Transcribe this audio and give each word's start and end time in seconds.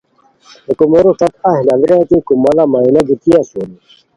ہتے 0.65 0.71
کومورو 0.79 1.11
ݯت 1.19 1.33
اہی 1.49 1.61
لاڑیران 1.67 2.03
کی 2.09 2.17
کوماڑا 2.27 2.63
مینا 2.71 3.01
گیتی 3.07 3.29
اسونی 3.39 3.75